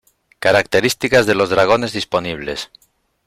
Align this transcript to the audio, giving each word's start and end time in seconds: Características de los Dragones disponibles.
Características 0.39 1.27
de 1.27 1.35
los 1.35 1.51
Dragones 1.51 1.93
disponibles. 1.93 2.71